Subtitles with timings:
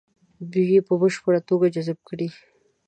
[0.51, 2.27] دوی یې په بشپړه توګه جذب کړي.